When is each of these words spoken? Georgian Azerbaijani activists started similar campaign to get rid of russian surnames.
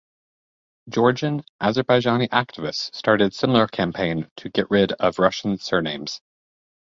Georgian 0.89 1.43
Azerbaijani 1.61 2.27
activists 2.29 2.89
started 2.95 3.35
similar 3.35 3.67
campaign 3.67 4.27
to 4.37 4.49
get 4.49 4.71
rid 4.71 4.93
of 4.93 5.19
russian 5.19 5.59
surnames. 5.59 6.21